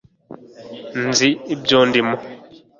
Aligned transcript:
nzi 1.07 1.29
ibyo 1.53 1.79
ndimo 1.87 2.15